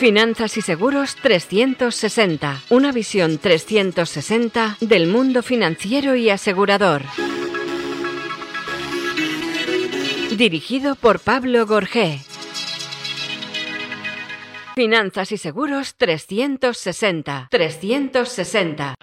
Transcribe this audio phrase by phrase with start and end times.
[0.00, 2.62] Finanzas y Seguros 360.
[2.70, 7.02] Una visión 360 del mundo financiero y asegurador.
[10.34, 12.22] Dirigido por Pablo Gorgé.
[14.74, 17.48] Finanzas y Seguros 360.
[17.50, 18.94] 360.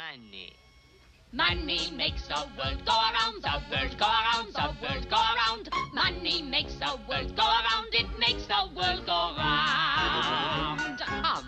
[1.38, 5.70] Money makes the world go around, the world go around, the world go around.
[5.93, 10.87] Money makes the world go around, it makes the world go round.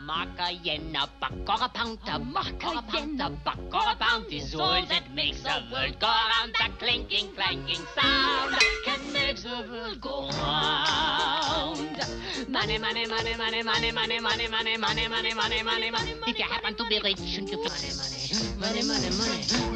[0.10, 3.60] A mark, a yen, a buck or a pound, a mark, a yen, a buck
[3.72, 6.56] a pound is all that makes the world go around.
[6.58, 12.02] That clinking, clanking sound can make the world go round.
[12.50, 16.16] Money, money, money, money, money, money, money, money, money, money, money, money, money.
[16.26, 19.10] If you happen to be rich and you money, money, money, money,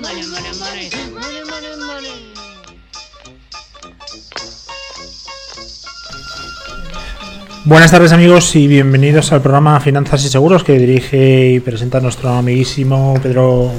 [0.02, 2.34] money, money, money, money, money, money, money.
[7.66, 12.30] Buenas tardes amigos y bienvenidos al programa Finanzas y Seguros que dirige y presenta nuestro
[12.30, 13.72] amiguísimo Pedro,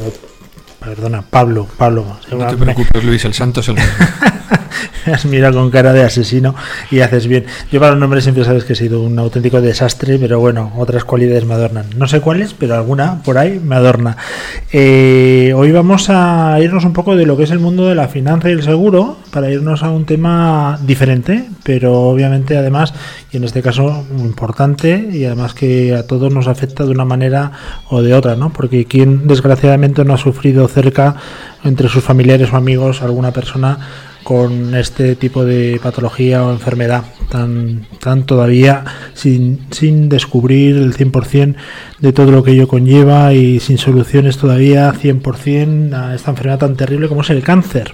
[0.80, 2.06] perdona, Pablo, Pablo.
[2.30, 3.76] No te preocupes Luis, el santo es el
[5.12, 6.54] has mirado con cara de asesino
[6.90, 7.44] y haces bien.
[7.70, 11.04] Yo para los nombres siempre sabes que he sido un auténtico desastre, pero bueno, otras
[11.04, 11.86] cualidades me adornan.
[11.96, 14.16] No sé cuáles, pero alguna por ahí me adorna.
[14.72, 18.08] Eh, hoy vamos a irnos un poco de lo que es el mundo de la
[18.08, 22.94] finanza y el seguro para irnos a un tema diferente, pero obviamente además,
[23.32, 27.52] y en este caso importante, y además que a todos nos afecta de una manera
[27.88, 28.52] o de otra, ¿no?
[28.52, 31.16] Porque quien desgraciadamente no ha sufrido cerca
[31.64, 33.78] entre sus familiares o amigos alguna persona
[34.24, 41.54] con este tipo de patología o enfermedad tan, tan todavía sin, sin descubrir el 100%
[42.00, 46.76] de todo lo que ello conlleva y sin soluciones todavía 100% a esta enfermedad tan
[46.76, 47.92] terrible como es el cáncer.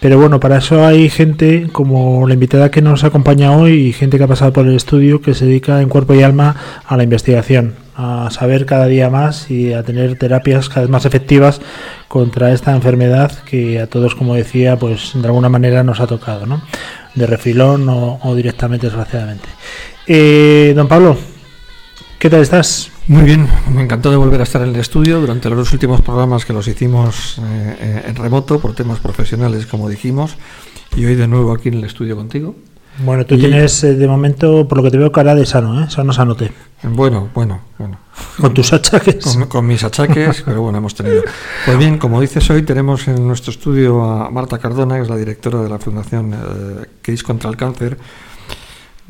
[0.00, 4.18] Pero bueno, para eso hay gente como la invitada que nos acompaña hoy y gente
[4.18, 7.02] que ha pasado por el estudio que se dedica en cuerpo y alma a la
[7.02, 11.60] investigación a saber cada día más y a tener terapias cada vez más efectivas
[12.10, 16.44] contra esta enfermedad que a todos, como decía, pues de alguna manera nos ha tocado,
[16.44, 16.60] ¿no?
[17.14, 19.48] De refilón o, directamente, desgraciadamente.
[20.08, 21.16] Eh, don Pablo,
[22.18, 22.90] ¿qué tal estás?
[23.06, 26.00] Muy bien, me encantó de volver a estar en el estudio durante los dos últimos
[26.00, 30.36] programas que los hicimos eh, en remoto por temas profesionales, como dijimos,
[30.96, 32.56] y hoy de nuevo aquí en el estudio contigo.
[33.04, 35.90] Bueno, tú tienes de momento, por lo que te veo, cara de sano, ¿eh?
[35.90, 36.52] Sano sanote.
[36.82, 37.98] Bueno, bueno, bueno.
[38.38, 39.36] Con tus achaques.
[39.48, 41.22] Con, mis achaques, pero bueno, hemos tenido.
[41.64, 45.16] Pues bien, como dices hoy, tenemos en nuestro estudio a Marta Cardona, que es la
[45.16, 47.98] directora de la Fundación eh, Case contra el Cáncer.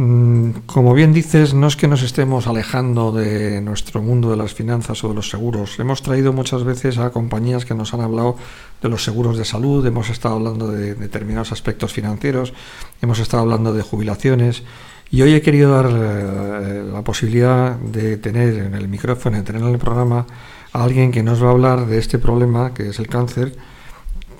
[0.03, 4.55] Mm, como bien dices, no es que nos estemos alejando de nuestro mundo de las
[4.55, 5.78] finanzas o de los seguros.
[5.78, 8.37] Hemos traído muchas veces a compañías que nos han hablado
[8.81, 12.55] de los seguros de salud, hemos estado hablando de determinados aspectos financieros,
[13.03, 14.62] hemos estado hablando de jubilaciones.
[15.10, 19.60] Y hoy he querido dar eh, la posibilidad de tener en el micrófono, de tener
[19.60, 20.25] en el programa
[20.72, 23.55] a alguien que nos va a hablar de este problema, que es el cáncer,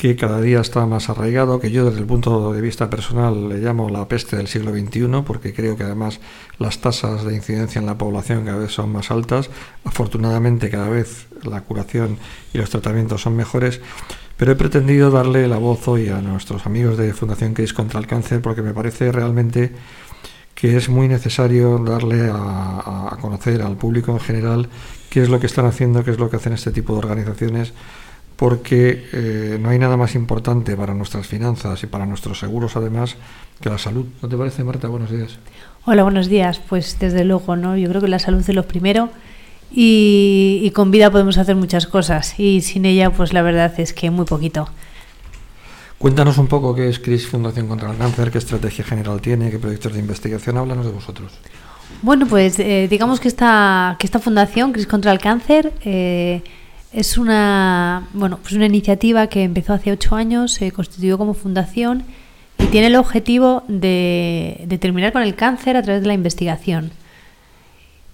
[0.01, 3.59] que cada día está más arraigado, que yo desde el punto de vista personal le
[3.59, 6.21] llamo la peste del siglo XXI, porque creo que además
[6.59, 9.51] las tasas de incidencia en la población cada vez son más altas.
[9.85, 12.17] Afortunadamente cada vez la curación
[12.55, 13.83] y los tratamientos son mejores,
[14.39, 18.07] pero he pretendido darle la voz hoy a nuestros amigos de Fundación Case contra el
[18.07, 19.71] Cáncer, porque me parece realmente
[20.55, 24.71] que es muy necesario darle a, conocer al público en general
[25.11, 27.75] qué es lo que están haciendo, qué es lo que hacen este tipo de organizaciones,
[28.41, 33.17] porque eh, no hay nada más importante para nuestras finanzas y para nuestros seguros además
[33.61, 34.07] que la salud.
[34.23, 34.89] ¿No te parece, Marta?
[34.89, 35.39] Buenos días.
[35.85, 36.59] Hola, buenos días.
[36.59, 37.77] Pues desde luego, ¿no?
[37.77, 39.11] Yo creo que la salud es lo primero
[39.71, 43.93] y, y con vida podemos hacer muchas cosas y sin ella, pues la verdad es
[43.93, 44.71] que muy poquito.
[45.99, 49.59] Cuéntanos un poco qué es CRIS Fundación contra el Cáncer, qué estrategia general tiene, qué
[49.59, 50.57] proyectos de investigación.
[50.57, 51.31] Háblanos de vosotros.
[52.01, 56.43] Bueno, pues eh, digamos que esta, que esta fundación, CRIS contra el Cáncer, eh,
[56.93, 62.05] es una, bueno, pues una iniciativa que empezó hace ocho años, se constituyó como fundación
[62.59, 66.91] y tiene el objetivo de, de terminar con el cáncer a través de la investigación.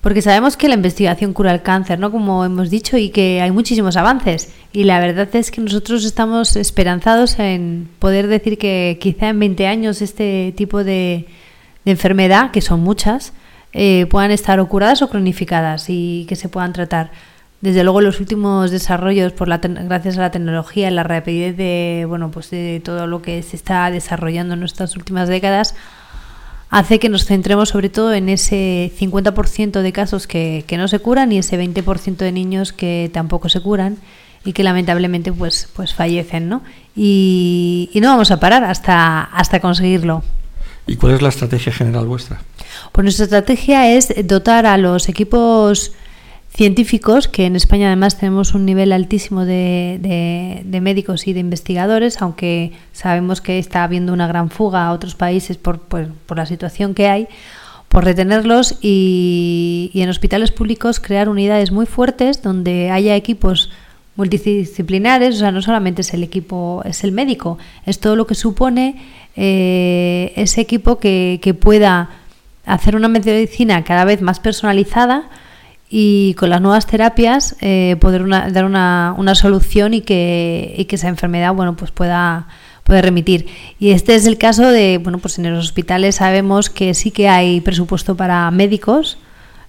[0.06, 2.12] Porque sabemos que la investigación cura el cáncer, ¿no?
[2.12, 4.52] Como hemos dicho, y que hay muchísimos avances.
[4.72, 9.66] Y la verdad es que nosotros estamos esperanzados en poder decir que quizá en 20
[9.66, 11.26] años este tipo de,
[11.84, 13.32] enfermedad, que son muchas,
[13.72, 17.10] eh, puedan estar o curadas o cronificadas y que se puedan tratar.
[17.60, 22.30] Desde luego los últimos desarrollos, por la gracias a la tecnología, la rapidez de, bueno,
[22.30, 25.74] pues de todo lo que se está desarrollando en estas últimas décadas,
[26.68, 31.32] hace que nos centremos sobre todo en ese 50% de casos que, no se curan
[31.32, 33.96] y ese 20% de niños que tampoco se curan
[34.44, 36.62] y que lamentablemente pues, pues fallecen, ¿no?
[36.94, 40.22] Y, no vamos a parar hasta, hasta conseguirlo.
[40.86, 42.42] ¿Y cuál es la estrategia general vuestra?
[42.92, 45.92] Pues nuestra estrategia es dotar a los equipos
[46.56, 49.98] científicos, que en España además tenemos un nivel altísimo de,
[50.64, 55.14] de- médicos y de investigadores, aunque sabemos que está habiendo una gran fuga a otros
[55.14, 57.28] países por, por- por la situación que hay,
[57.88, 63.70] por retenerlos y, y en hospitales públicos crear unidades muy fuertes donde haya equipos
[64.16, 68.34] multidisciplinares, o sea, no solamente es el equipo, es el médico, es todo lo que
[68.34, 68.96] supone
[69.36, 72.08] eh, ese equipo que, que pueda
[72.64, 75.28] hacer una medicina cada vez más personalizada
[75.88, 80.86] y con las nuevas terapias eh, poder una- dar una, una solución y que, y
[80.86, 82.46] que esa enfermedad bueno pues pueda
[82.86, 83.46] remitir.
[83.80, 87.28] Y este es el caso de bueno pues en los hospitales sabemos que sí que
[87.28, 89.18] hay presupuesto para médicos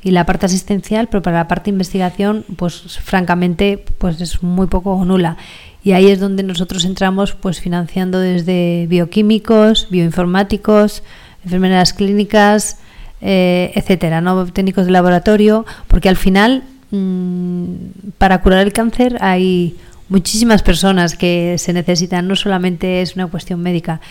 [0.03, 4.67] y la parte asistencial pero para la parte de investigación pues francamente pues es muy
[4.67, 5.37] poco o nula.
[5.83, 11.01] Y ahí es donde nosotros entramos pues financiando desde bioquímicos bioinformáticos
[11.43, 12.77] enfermeras clínicas
[13.21, 14.45] eh, etcétera, ¿no?
[14.45, 17.73] técnicos de laboratorio, porque al final mm,
[18.17, 19.75] para curar el cáncer hay
[20.09, 24.01] muchísimas personas que se necesitan, no solamente es una cuestión médica.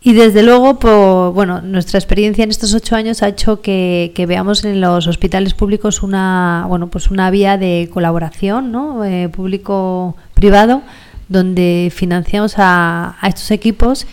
[0.00, 4.64] Y desde luego, por, bueno, nuestra experiencia en estos ocho años ha hecho que, veamos
[4.64, 9.04] en los hospitales públicos una, bueno, pues una vía de colaboración, ¿no?
[9.04, 10.82] Eh, público-privado,
[11.28, 14.06] donde financiamos a, estos equipos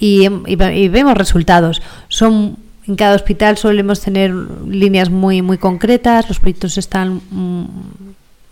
[0.00, 1.80] y, y vemos resultados.
[2.08, 7.64] Son en cada hospital solemos tener líneas muy muy concretas, los proyectos están mm,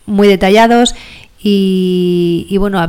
[0.06, 0.94] muy detallados
[1.46, 2.80] y, bueno,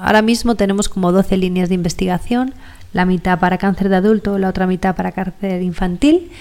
[0.00, 2.52] ahora mismo tenemos como 12 líneas de investigación,
[2.92, 6.32] la mitad para cáncer de adulto, la otra mitad para cáncer infantil.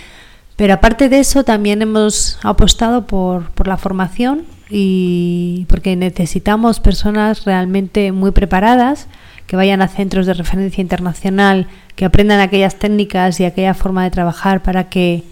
[0.56, 7.45] Pero aparte de eso, también hemos apostado por, por la formación y porque necesitamos personas
[7.45, 9.07] realmente muy preparadas
[9.51, 11.68] que vayan a centros de referencia internacional,
[11.98, 15.25] que aprendan aquellas técnicas y aquella forma de trabajar para que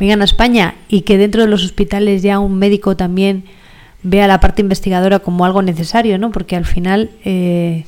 [0.00, 3.44] vengan a España y que dentro de los hospitales ya un médico también
[4.02, 6.30] vea la parte investigadora como algo necesario, ¿no?
[6.30, 7.84] Porque al final eh,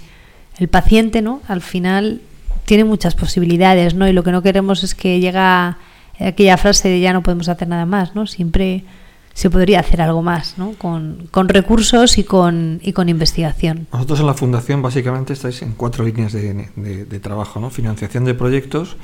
[0.59, 1.41] el paciente, ¿no?
[1.49, 2.21] Al final
[2.67, 4.07] tiene muchas posibilidades, ¿no?
[4.07, 5.79] Y lo que no queremos es que llega
[6.19, 8.27] aquella frase de ya no podemos hacer nada más, ¿no?
[8.27, 8.85] Siempre
[9.35, 10.73] se podría hacer algo más, ¿no?
[10.73, 13.87] Con, con recursos y con, y con investigación.
[13.93, 17.71] Nosotros en la Fundación básicamente estáis en cuatro líneas de, de- de trabajo, ¿no?
[17.71, 18.97] Financiación de proyectos,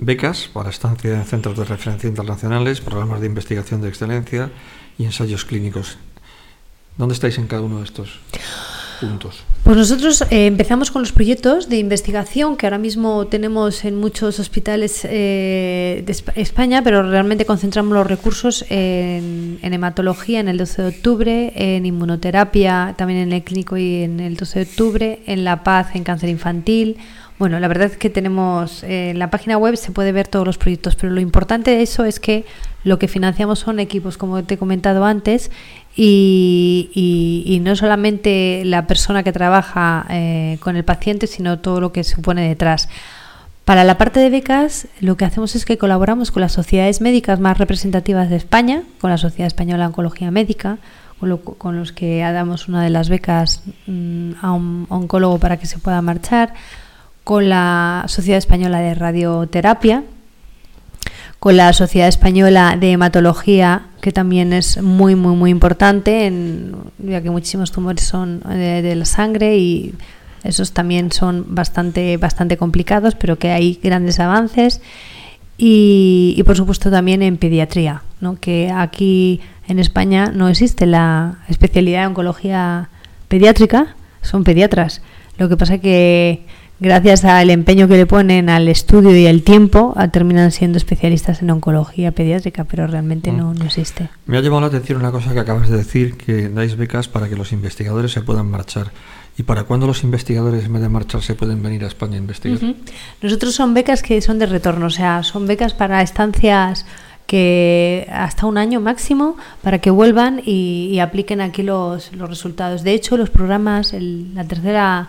[0.00, 4.50] becas para estancia en centros de referencia internacionales, programas de investigación de excelencia
[4.98, 5.96] y ensayos clínicos.
[6.96, 8.20] ¿Dónde estáis en cada uno de estos
[9.64, 14.38] Pues nosotros eh, empezamos con los proyectos de investigación que ahora mismo tenemos en muchos
[14.40, 20.56] hospitales eh, de Espa- España, pero realmente concentramos los recursos en, en hematología en el
[20.58, 25.22] 12 de octubre, en inmunoterapia también en el clínico y en el 12 de octubre,
[25.26, 26.96] en La Paz en cáncer infantil.
[27.40, 30.46] Bueno, la verdad es que tenemos eh, en la página web se puede ver todos
[30.46, 32.44] los proyectos, pero lo importante de eso es que
[32.84, 35.50] lo que financiamos son equipos, como te he comentado antes,
[35.96, 42.04] y no solamente la persona que trabaja eh, con el paciente, sino todo lo que
[42.04, 42.90] supone detrás.
[43.64, 47.40] Para la parte de becas, lo que hacemos es que colaboramos con las sociedades médicas
[47.40, 50.76] más representativas de España, con la Sociedad Española de Oncología Médica,
[51.18, 55.56] con, lo- con los que damos una de las becas mm, a un oncólogo para
[55.58, 56.52] que se pueda marchar,
[57.30, 60.02] con la Sociedad Española de Radioterapia,
[61.38, 66.32] con la Sociedad Española de Hematología, que también es muy, muy, muy importante,
[66.98, 69.94] ya que muchísimos tumores son de, de la sangre y
[70.42, 74.80] esos también son bastante, bastante complicados, pero que hay grandes avances.
[75.56, 78.40] Y, y, por supuesto también en pediatría, ¿no?
[78.40, 82.88] que aquí en España no existe la especialidad de oncología
[83.28, 85.00] pediátrica, son pediatras.
[85.38, 86.44] Lo que pasa que
[86.80, 91.42] gracias al empeño que le ponen al estudio y al tiempo, ah, terminan siendo especialistas
[91.42, 93.36] en oncología pediátrica, pero realmente Mm.
[93.36, 94.08] no, no existe.
[94.26, 97.28] Me ha llamado la atención una cosa que acabas de decir, que dais becas para
[97.28, 98.90] que los investigadores se puedan marchar.
[99.38, 102.58] ¿Y para cuándo los investigadores en vez de marcharse pueden venir a España a investigar?
[103.22, 106.84] Nosotros son becas que son de retorno, o sea, son becas para estancias
[107.26, 112.82] que hasta un año máximo para que vuelvan y, y apliquen aquí los, los resultados.
[112.82, 115.08] De hecho, los programas, el- la tercera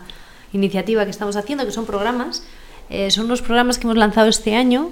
[0.54, 2.44] iniciativa que estamos haciendo, que son programas,
[2.90, 4.90] eh, son unos programas que hemos lanzado este año,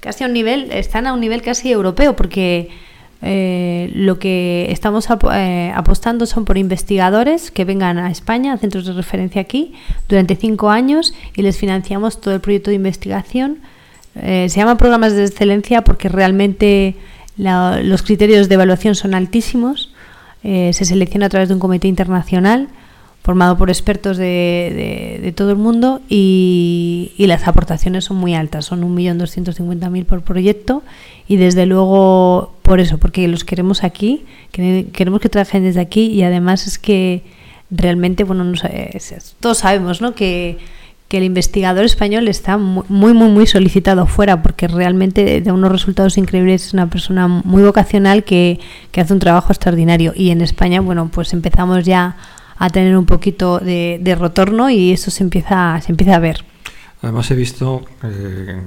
[0.00, 2.68] casi a un nivel, están a un nivel casi europeo, porque
[3.22, 8.86] eh, lo que estamos eh, apostando son por investigadores que vengan a España, a centros
[8.86, 9.72] de referencia aquí,
[10.08, 13.58] durante cinco años y les financiamos todo el proyecto de investigación.
[14.14, 16.94] Eh, se llaman programas de excelencia porque realmente
[17.36, 19.92] la- los criterios de evaluación son altísimos.
[20.40, 22.68] Se selecciona a través de un comité internacional
[23.28, 28.80] formado por expertos de, de, todo el mundo y, las aportaciones son muy altas, son
[28.96, 30.82] 1.250.000 por proyecto
[31.28, 36.22] y desde luego por eso, porque los queremos aquí, queremos que trabajen desde aquí y
[36.22, 37.22] además es que
[37.70, 38.54] realmente, bueno, no,
[39.40, 40.14] todos sabemos ¿no?
[40.14, 40.56] que
[41.10, 46.66] el investigador español está muy, muy, muy solicitado fuera porque realmente da unos resultados increíbles.
[46.66, 48.58] Es una persona muy vocacional que,
[48.96, 50.12] hace un trabajo extraordinario.
[50.14, 52.16] Y en España, bueno, pues empezamos ya
[52.58, 56.44] a tener un poquito de, retorno y eso se empieza, se empieza a ver.
[57.02, 58.60] Además he visto, eh,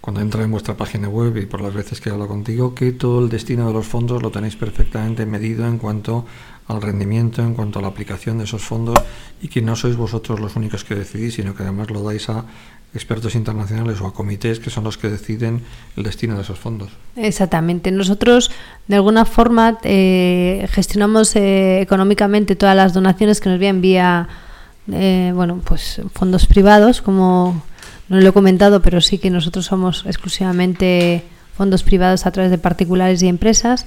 [0.00, 3.22] cuando entra en vuestra página web y por las veces que hablo contigo, que todo
[3.22, 6.24] el destino de los fondos lo tenéis perfectamente medido en cuanto
[6.68, 8.98] al rendimiento, en cuanto a la aplicación de esos fondos
[9.42, 12.44] y que no sois vosotros los únicos que decidís, sino que además lo dais a
[12.94, 15.62] expertos internacionales o a comités que son los que deciden
[15.96, 16.90] el destino de esos fondos.
[17.16, 17.90] Exactamente.
[17.92, 18.50] Nosotros,
[18.88, 24.28] de alguna forma, eh, gestionamos eh, económicamente todas las donaciones que nos envían vía,
[24.92, 27.62] eh, bueno, pues fondos privados, como
[28.08, 31.22] no lo he comentado, pero sí que nosotros somos exclusivamente
[31.54, 33.86] fondos privados a través de particulares y empresas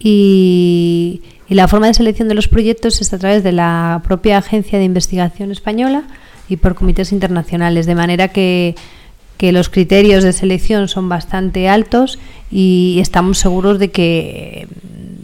[0.00, 4.38] y, y la forma de selección de los proyectos es a través de la propia
[4.38, 6.04] agencia de investigación española
[6.50, 8.74] y por comités internacionales, de manera que,
[9.38, 12.18] que los criterios de selección son bastante altos
[12.50, 14.68] y estamos seguros de que,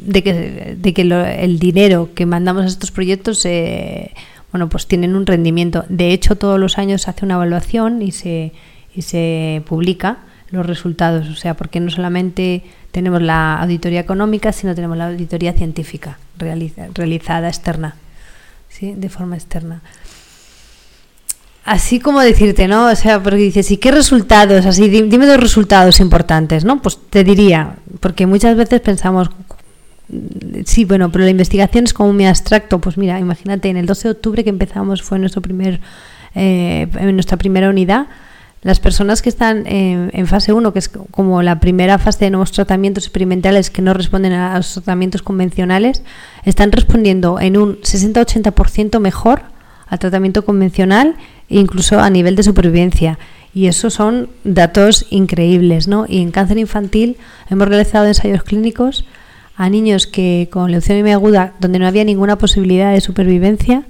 [0.06, 4.12] de que, de que lo, el dinero que mandamos a estos proyectos eh,
[4.52, 5.84] bueno, pues tienen un rendimiento.
[5.88, 8.52] De hecho, todos los años se hace una evaluación y se,
[8.94, 10.18] y se publica
[10.50, 15.52] los resultados, o sea, porque no solamente tenemos la auditoría económica, sino tenemos la auditoría
[15.52, 17.96] científica realiza, realizada externa,
[18.68, 18.94] ¿sí?
[18.96, 19.82] de forma externa.
[21.66, 22.86] Así como decirte, ¿no?
[22.86, 24.66] O sea, porque dices, ¿y qué resultados?
[24.66, 26.80] Así, dime dos resultados importantes, ¿no?
[26.80, 29.30] Pues te diría, porque muchas veces pensamos,
[30.64, 32.80] sí, bueno, pero la investigación es como muy abstracto.
[32.80, 35.80] Pues mira, imagínate, en el 12 de octubre que empezamos, fue nuestro primer,
[36.36, 38.06] eh, nuestra primera unidad,
[38.62, 42.30] las personas que están en, en fase 1, que es como la primera fase de
[42.30, 46.04] nuevos tratamientos experimentales que no responden a los tratamientos convencionales,
[46.44, 49.55] están respondiendo en un 60-80% mejor
[49.86, 51.16] al tratamiento convencional,
[51.48, 53.18] incluso a nivel de supervivencia.
[53.54, 56.04] Y esos son datos increíbles, ¿no?
[56.08, 57.16] Y en cáncer infantil
[57.48, 59.06] hemos realizado ensayos clínicos
[59.56, 63.84] a niños que con leucemia aguda, donde no había ninguna posibilidad de supervivencia,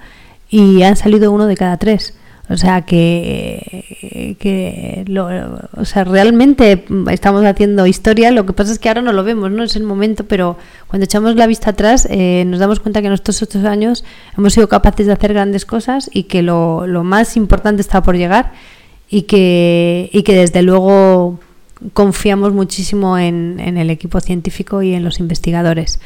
[0.48, 2.14] y han salido uno de cada tres.
[2.48, 5.28] O sea que, que lo,
[5.76, 9.50] o sea, realmente estamos haciendo historia, lo que pasa es que ahora no lo vemos,
[9.50, 13.08] no es el momento, pero cuando echamos la vista atrás eh, nos damos cuenta que
[13.08, 14.04] en estos ocho años
[14.38, 18.16] hemos sido capaces de hacer grandes cosas y que lo, lo más importante está por
[18.16, 18.52] llegar
[19.10, 21.40] y que, y que desde luego
[21.94, 25.98] confiamos muchísimo en, en el equipo científico y en los investigadores.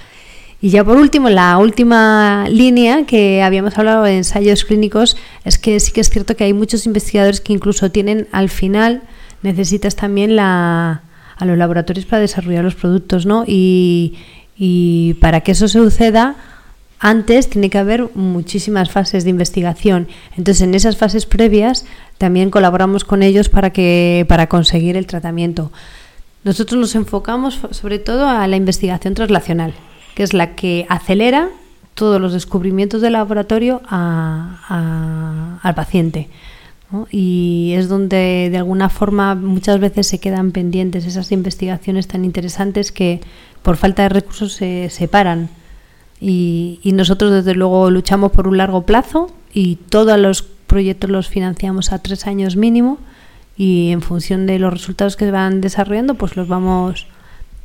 [0.63, 5.81] Y ya por último, la última línea que habíamos hablado de ensayos clínicos es que
[5.81, 9.03] sí que es cierto que hay muchos investigadores que incluso tienen al final
[9.43, 11.03] necesitas también a
[11.41, 13.45] los laboratorios para desarrollar los productos, ¿no?
[13.47, 14.19] Y,
[15.21, 16.37] para que eso suceda,
[16.99, 20.09] antes tiene que haber muchísimas fases de investigación.
[20.37, 21.87] Entonces, en esas fases previas
[22.19, 25.73] también colaboramos con ellos para que para conseguir el tratamiento.
[26.45, 29.73] Nosotros nos enfocamos sobre todo a la investigación translacional
[30.15, 31.49] que es la que acelera
[31.95, 36.29] todos los descubrimientos del laboratorio a, a, al paciente.
[36.91, 37.07] ¿no?
[37.11, 42.93] Y es donde de alguna forma muchas veces se quedan pendientes esas investigaciones tan interesantes
[42.93, 43.21] que
[43.63, 45.51] por falta de recursos se separan.
[46.21, 51.29] Y, y nosotros desde luego luchamos por un largo plazo y todos los proyectos los
[51.29, 52.99] financiamos a tres años mínimo
[53.57, 57.07] y en función de los resultados que se van desarrollando pues los vamos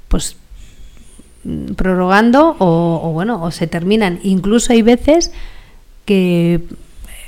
[0.08, 0.36] pues
[1.75, 4.20] prorrogando o, o, bueno, o se terminan.
[4.24, 5.32] Incluso hay veces
[6.06, 6.62] que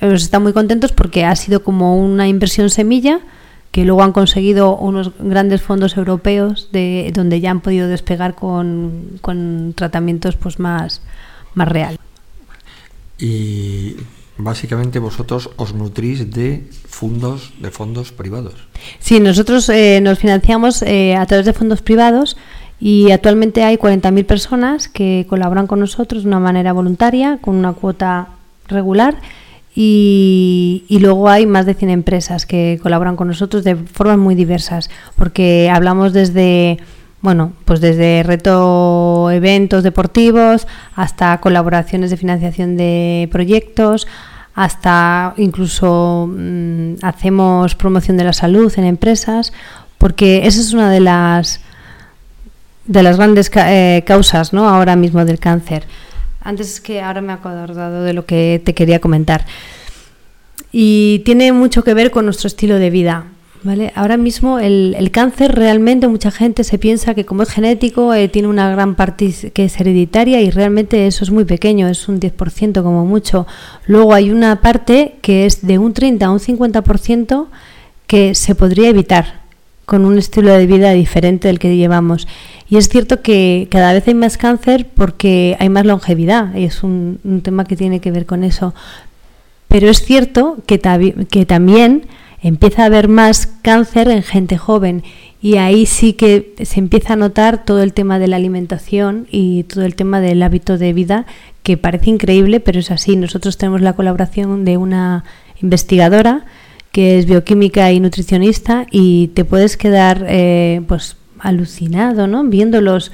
[0.02, 3.20] están muy contentos porque ha sido como una inversión semilla
[3.72, 9.20] que luego han conseguido unos grandes fondos europeos de donde ya han podido despegar con,
[9.22, 11.02] con tratamientos pues más,
[11.54, 12.00] más real.
[13.20, 13.96] Y
[14.38, 18.56] básicamente vosotros os nutrís de fondos de fondos privados.
[19.00, 22.38] Sí, nosotros eh, nos financiamos eh, a través de fondos privados
[22.80, 27.74] y actualmente hay 40.000 personas que colaboran con nosotros de una manera voluntaria, con una
[27.74, 28.28] cuota
[28.68, 29.16] regular.
[29.80, 34.90] Y, luego hay más de 100 empresas que colaboran con nosotros de formas muy diversas,
[35.16, 36.80] porque hablamos desde,
[37.22, 44.08] bueno, pues desde reto eventos deportivos hasta colaboraciones de financiación de proyectos,
[44.56, 49.54] hasta incluso mmm, hacemos promoción de la salud en empresas,
[50.00, 51.62] porque esa es una de las
[52.88, 54.68] de las grandes ca eh, causas ¿no?
[54.68, 55.84] ahora mismo del cáncer.
[56.42, 59.46] antes es que ahora me he acordado de lo que te quería comentar.
[60.72, 63.26] Y tiene mucho que ver con nuestro estilo de vida.
[63.64, 63.92] ¿vale?
[63.96, 68.28] Ahora mismo el, el cáncer realmente mucha gente se piensa que como es genético eh,
[68.30, 72.20] tiene una gran parte que es hereditaria y realmente eso es muy pequeño, es un
[72.20, 73.48] 10% como mucho.
[73.86, 77.48] Luego hay una parte que es de un 30 a un 50%
[78.08, 79.47] que se podría evitar
[79.88, 82.28] con un estilo de vida diferente del que llevamos.
[82.70, 86.84] Y es cierto que cada vez hay más cáncer porque hay más longevidad, y es
[86.84, 88.76] un, tema que tiene que ver con eso.
[89.70, 90.78] Pero es cierto que,
[91.30, 92.06] que también
[92.44, 95.04] empieza a haber más cáncer en gente joven
[95.42, 99.64] y ahí sí que se empieza a notar todo el tema de la alimentación y
[99.64, 101.26] todo el tema del hábito de vida
[101.64, 103.16] que parece increíble, pero es así.
[103.16, 105.24] Nosotros tenemos la colaboración de una
[105.62, 106.46] investigadora
[106.98, 112.44] que es bioquímica y nutricionista y te puedes quedar eh, pues alucinado, ¿no?
[112.44, 113.12] Viendo los,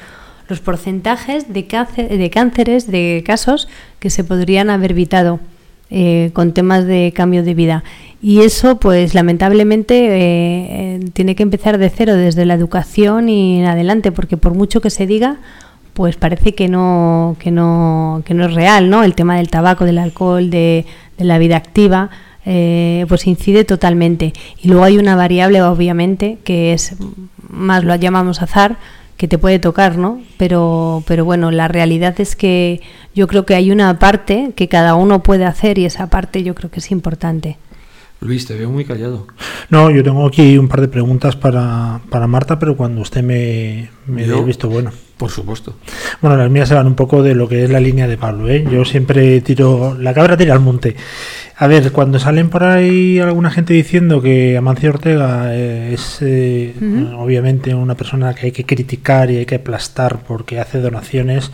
[0.47, 3.67] los porcentajes de, de cánceres, de casos
[3.99, 5.41] que se podrían haber evitado.
[5.89, 7.83] Eh, con temas de cambio de vida.
[8.21, 13.59] Y eso, pues lamentablemente, eh, eh, tiene que empezar de cero, desde la educación y
[13.59, 15.37] en adelante, porque por mucho que se diga,
[15.93, 19.03] pues parece que no, que no, que no es real, ¿no?
[19.03, 20.85] El tema del tabaco, del alcohol, de,
[21.19, 22.09] la vida activa,
[22.43, 24.33] pues incide totalmente.
[24.61, 26.95] Y luego hay una variable, obviamente, que es
[27.49, 28.77] más lo llamamos azar,
[29.17, 30.21] que te puede tocar, ¿no?
[30.37, 32.81] Pero, pero bueno, la realidad es que
[33.15, 36.55] yo creo que hay una parte que cada uno puede hacer y esa parte yo
[36.55, 37.57] creo que es importante.
[38.23, 39.27] Luis, te veo muy callado.
[39.69, 43.89] No, yo tengo aquí un par de preguntas para, para Marta, pero cuando usted me,
[44.05, 44.91] me dé visto bueno.
[45.17, 45.75] Por supuesto.
[46.21, 48.49] Bueno, las mías se van un poco de lo que es la línea de Pablo.
[48.49, 48.65] ¿eh?
[48.69, 50.95] Yo siempre tiro, la cabra tira al monte.
[51.55, 56.73] A ver, cuando salen por ahí alguna gente diciendo que Amancio Ortega eh, es eh,
[57.15, 61.51] obviamente una persona que hay que criticar y hay que aplastar porque hace donaciones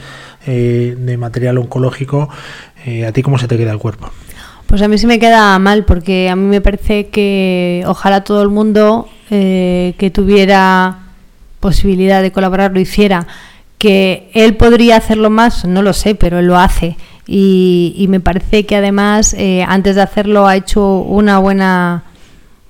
[0.48, 2.30] eh, de material oncológico,
[3.08, 4.10] ¿a ti cómo se te queda el cuerpo?
[4.70, 8.42] Pues a mí sí me queda mal porque a mí me parece que ojalá todo
[8.42, 11.00] el mundo que tuviera
[11.60, 13.28] posibilidad de colaborar lo hiciera.
[13.78, 16.98] Que él podría hacerlo más, no lo sé, pero él lo hace.
[17.32, 22.04] Y, me parece que además, eh, antes de hacerlo, ha hecho una buena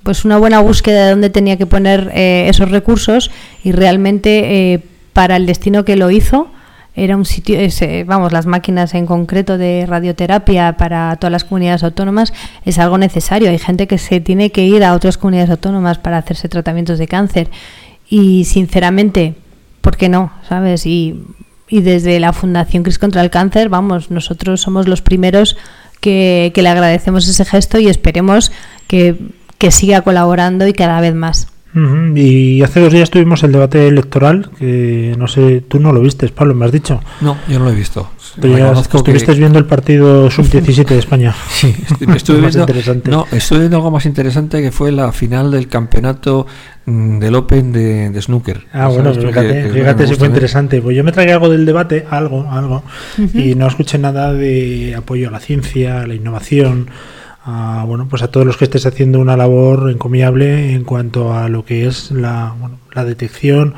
[0.02, 3.30] pues una buena búsqueda de dónde tenía que poner eh, esos recursos
[3.62, 4.80] y realmente eh,
[5.12, 6.48] para el destino que lo hizo
[6.94, 7.58] era un sitio,
[8.06, 12.32] vamos, las máquinas en concreto de radioterapia para todas las comunidades autónomas
[12.64, 13.48] es algo necesario.
[13.48, 17.06] Hay gente que se tiene que ir a otras comunidades autónomas para hacerse tratamientos de
[17.06, 17.48] cáncer
[18.08, 19.34] y sinceramente,
[19.80, 20.32] ¿por qué no?
[20.48, 20.84] ¿Sabes?
[20.84, 21.22] Y,
[21.68, 25.56] y desde la Fundación Cris contra el Cáncer, vamos, nosotros somos los primeros
[26.00, 28.50] que, que le agradecemos ese gesto y esperemos
[28.88, 29.16] que,
[29.58, 31.46] que siga colaborando y cada vez más.
[31.72, 36.28] Y hace dos días tuvimos el debate electoral, que no sé, tú no lo viste,
[36.28, 37.00] Pablo, me has dicho.
[37.20, 38.10] No, yo no lo he visto.
[38.16, 41.34] estuviste viendo el partido sub-17 de España.
[41.50, 41.74] Sí,
[42.14, 42.66] estuve viendo,
[43.04, 46.46] no, estuve viendo algo más interesante que fue la final del campeonato
[46.86, 48.66] mm, del Open de, snooker.
[48.72, 50.80] Ah, bueno, fíjate, fíjate si fue interesante.
[50.80, 52.82] Pues yo me tragué algo del debate, algo, algo,
[53.34, 56.88] y no escuché nada de apoyo a la ciencia, a la innovación
[57.44, 61.48] a, bueno, pues a todos los que estés haciendo una labor encomiable en cuanto a
[61.48, 62.54] lo que es la,
[62.92, 63.74] la detección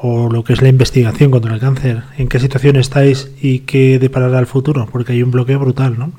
[0.00, 2.02] o lo que es la investigación contra el cáncer.
[2.18, 4.88] ¿En qué situación estáis y qué deparará el futuro?
[4.90, 6.12] Porque hay un bloqueo brutal, ¿no?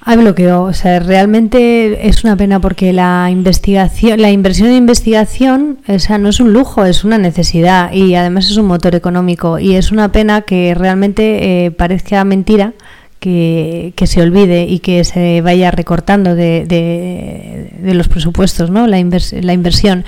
[0.00, 5.80] Hay bloqueo, o sea, realmente es una pena porque la investigación, la inversión en investigación,
[5.86, 9.58] o sea, no es un lujo, es una necesidad y además es un motor económico
[9.58, 12.72] y es una pena que realmente eh, parezca mentira
[13.20, 18.86] que, se olvide y que se vaya recortando de, de, los presupuestos, ¿no?
[18.86, 20.04] La, la inversión.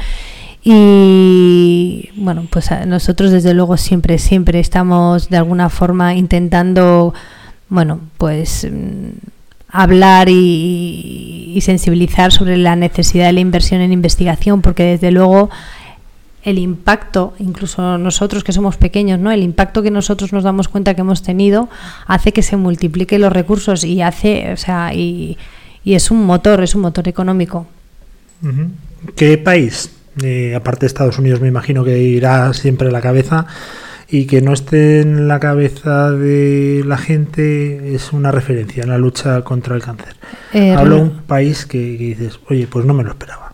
[0.62, 7.14] Y bueno, pues nosotros desde luego siempre, siempre estamos de alguna forma intentando,
[7.68, 9.10] bueno, pues mm,
[9.68, 15.50] hablar y sensibilizar sobre la necesidad de la inversión en investigación, porque desde luego
[16.42, 19.30] el impacto, incluso nosotros que somos pequeños, ¿no?
[19.30, 21.68] El impacto que nosotros nos damos cuenta que hemos tenido
[22.06, 25.36] hace que se multipliquen los recursos y hace, o sea, y,
[25.84, 27.66] es un motor, es un motor económico.
[29.16, 29.90] ¿Qué país,
[30.22, 33.46] eh, aparte de Estados Unidos, me imagino que irá siempre a la cabeza
[34.08, 38.98] y que no esté en la cabeza de la gente es una referencia en la
[38.98, 40.16] lucha contra el cáncer?
[40.52, 43.49] Eh, Hablo de un país que dices, oye, pues no me lo esperaba.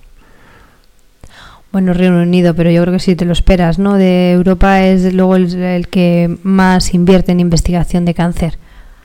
[1.72, 3.94] Bueno, Reino Unido, pero yo creo que sí te lo esperas, ¿no?
[3.94, 8.59] De Europa es luego el, que más invierte en investigación de cáncer.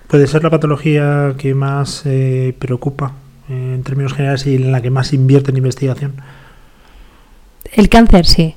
[0.08, 3.14] ¿Puede ser la patología que más eh, preocupa
[3.50, 6.14] eh, en términos generales y en la que más invierte en investigación?
[7.74, 8.56] El cáncer, sí.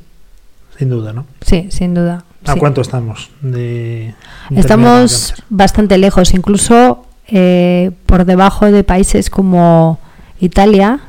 [0.78, 1.26] Sin duda, ¿no?
[1.40, 2.24] Sí, sin duda.
[2.46, 3.30] ¿A cuánto estamos?
[3.40, 4.14] De...
[4.54, 9.98] Estamos bastante lejos, incluso eh, por debajo de países como
[10.40, 11.00] Italia,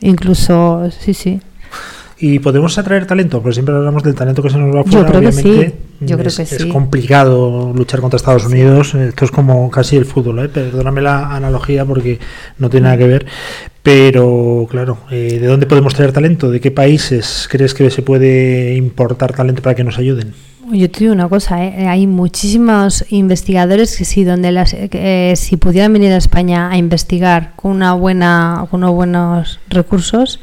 [0.00, 1.40] incluso, sí, sí.
[2.18, 3.42] ¿Y podemos atraer talento?
[3.42, 5.68] Pues siempre hablamos del talento que se nos va Yo fuera, creo que obviamente.
[5.70, 6.68] sí, yo creo es, que es sí.
[6.68, 8.94] complicado luchar contra Estados Unidos.
[8.94, 10.48] Esto es como casi el fútbol, ¿eh?
[10.48, 12.18] Perdóname la analogía porque
[12.58, 13.26] no tiene nada que ver.
[13.82, 16.50] Pero, claro, eh, ¿de dónde podemos traer talento?
[16.50, 20.32] ¿De qué países crees que se puede importar talento para que nos ayuden?
[20.72, 21.86] Yo te digo una cosa, ¿eh?
[21.86, 27.52] hay muchísimos investigadores que sí, donde las, eh, si pudieran venir a España a investigar
[27.54, 30.40] con una buena, con unos buenos recursos,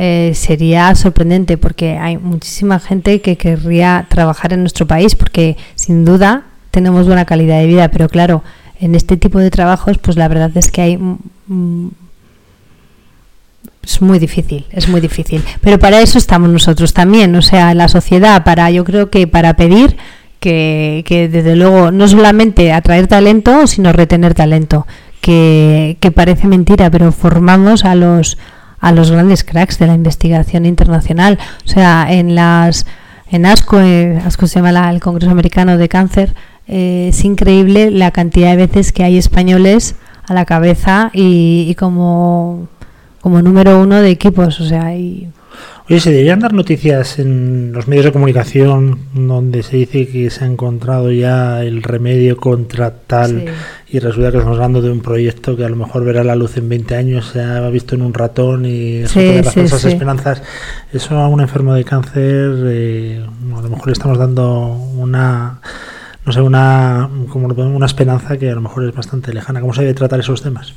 [0.00, 6.04] eh, sería sorprendente porque hay muchísima gente que querría trabajar en nuestro país porque sin
[6.04, 8.44] duda tenemos buena calidad de vida, pero claro,
[8.80, 10.98] en este tipo de trabajos, pues la verdad es que hay
[13.82, 15.42] es muy difícil, es muy difícil.
[15.62, 19.54] Pero para eso estamos nosotros también, o sea, la sociedad, para yo creo que para
[19.54, 19.96] pedir
[20.38, 24.86] que, que desde luego no solamente atraer talento, sino retener talento,
[25.20, 28.38] que, que parece mentira, pero formamos a los
[28.80, 31.38] a los grandes cracks de la investigación internacional.
[31.64, 32.86] O sea, en las
[33.30, 36.34] en ASCO, eh, ASCO se llama la- el Congreso Americano de Cáncer,
[36.66, 41.74] eh, es increíble la cantidad de veces que hay españoles a la cabeza y, y
[41.74, 42.68] como,
[43.20, 44.60] como número uno de equipos.
[44.60, 45.28] O sea, y
[45.90, 50.44] Oye, ¿se deberían dar noticias en los medios de comunicación donde se dice que se
[50.44, 53.52] ha encontrado ya el remedio contra tal Sí.
[53.90, 56.56] Y resulta que estamos hablando de un proyecto que a lo mejor verá la luz
[56.56, 59.88] en 20 años, se ha visto en un ratón y eso Sí, falsas sí.
[59.88, 60.42] esperanzas?
[60.92, 63.24] Eso a un enfermo de cáncer, eh,
[63.56, 65.60] a lo mejor le estamos dando una...
[66.26, 69.60] No sé, una, como lo podemos- una esperanza que a lo mejor es bastante lejana.
[69.62, 70.74] ¿Cómo se debe tratar esos temas?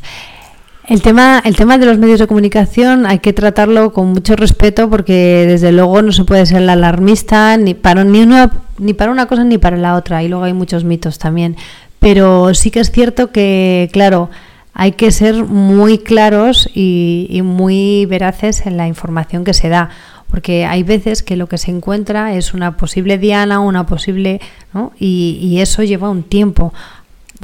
[0.88, 4.90] El tema, el tema de los medios de comunicación hay que tratarlo con mucho respeto
[4.90, 9.12] porque desde luego no se puede ser el alarmista ni para ni una ni para
[9.12, 11.56] una cosa ni para la otra y luego hay muchos mitos también.
[12.02, 14.32] Pero sí que es cierto que, claro,
[14.74, 19.92] hay que ser muy claros y, muy veraces en la información que se da.
[20.28, 24.42] Porque hay veces que lo que se encuentra es una posible diana, una posible.
[24.74, 24.94] ¿no?
[25.00, 26.74] Y, y eso lleva un tiempo.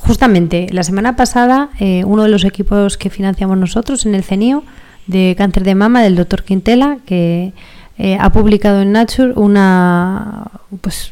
[0.02, 4.64] Justamente, la semana pasada, eh, uno de los equipos que financiamos nosotros en el CENIO
[5.06, 7.54] de cáncer de mama del doctor Quintela, que
[8.00, 10.46] eh, ha publicado en Nature una,
[10.82, 11.12] pues,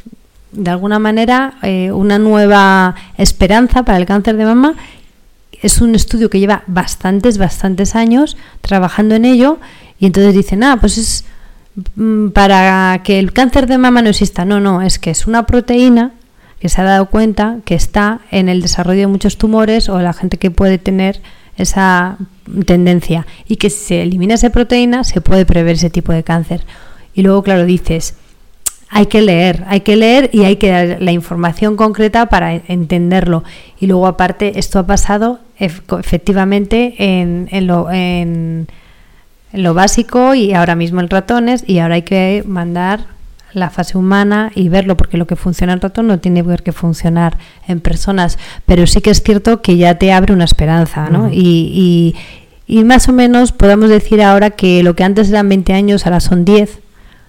[0.56, 4.76] de alguna manera, eh, una nueva esperanza para el cáncer de mama.
[5.62, 9.60] Es un estudio que lleva bastantes, bastantes años trabajando en ello
[10.00, 11.26] y entonces dicen, ah, pues es
[11.96, 14.46] mm, para que el cáncer de mama no exista.
[14.46, 16.12] No, no, es que es una proteína
[16.60, 20.13] que se ha dado cuenta que está en el desarrollo de muchos tumores o la
[20.13, 21.22] gente que puede tener
[21.58, 22.18] esa
[22.65, 26.65] tendencia y que si se elimina esa proteína se puede prever ese tipo de cáncer.
[27.13, 28.15] Y luego, claro, dices,
[28.89, 33.43] hay que leer, hay que leer y hay que dar la información concreta para entenderlo.
[33.80, 38.67] Y luego, aparte, esto ha pasado ef- efectivamente en, en lo, en,
[39.52, 43.06] en lo básico y ahora mismo en ratones y ahora hay que mandar
[43.54, 47.38] la fase humana y verlo porque lo que funciona en ratón no tiene qué funcionar
[47.69, 51.30] en personas pero sí que es cierto que ya te abre una esperanza ¿no?
[51.32, 52.13] Y,
[52.67, 56.06] y, y más o menos podemos decir ahora que lo que antes eran 20 años
[56.06, 56.80] ahora son 10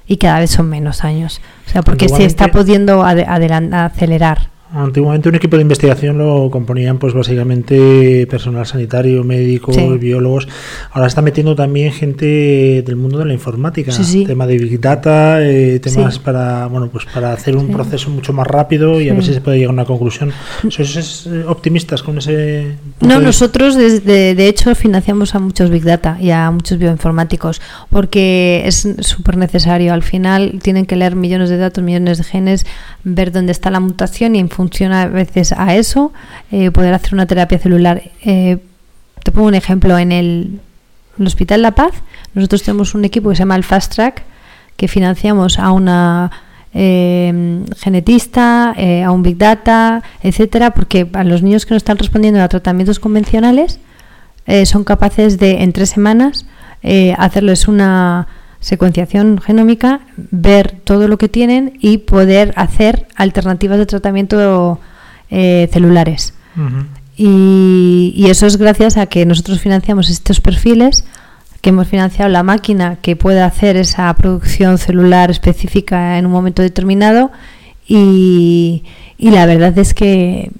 [0.07, 1.40] y cada vez son menos años.
[1.66, 6.51] O sea porque se está pudiendo ade- adelan- acelerar Antiguamente un equipo de investigación lo
[6.51, 9.87] componían pues básicamente personal sanitario, médicos, Sí.
[9.99, 10.49] biólogos.
[10.93, 14.25] Ahora está metiendo también gente del mundo de la informática, Sí, sí.
[14.25, 18.47] tema de big data, eh, temas para bueno pues para hacer un proceso mucho más
[18.47, 20.33] rápido y a ver si se puede llegar a una conclusión.
[20.69, 22.77] ¿Sois eh, optimistas con ese?
[23.01, 27.61] No, de- nosotros desde, de hecho financiamos a muchos Big Data y a muchos bioinformáticos
[27.91, 29.93] porque es súper necesario.
[29.95, 32.67] Al final tienen que leer millones de datos, millones de genes,
[33.05, 36.12] ver dónde está la mutación y en función a veces a eso
[36.51, 38.03] eh, poder hacer una terapia celular.
[38.23, 38.59] Eh,
[39.23, 40.61] te pongo un ejemplo, en el,
[41.19, 41.95] Hospital La Paz
[42.35, 44.23] nosotros tenemos un equipo que se llama el Fast Track
[44.77, 46.31] que financiamos a una
[46.75, 51.97] eh, genetista, eh, a un Big Data, etcétera, porque a los niños que no están
[51.97, 53.81] respondiendo a tratamientos convencionales
[54.45, 56.47] eh, son capaces de en tres semanas
[57.19, 58.29] hacerles una
[58.67, 64.81] secuenciación genómica, ver todo lo que tienen y poder hacer alternativas de tratamiento
[65.31, 66.35] eh, celulares.
[67.17, 71.05] Y, y eso es gracias a que nosotros financiamos estos perfiles,
[71.61, 76.61] que hemos financiado la máquina que puede hacer esa producción celular específica en un momento
[76.61, 77.31] determinado
[77.87, 78.83] y,
[79.17, 80.51] y la verdad es que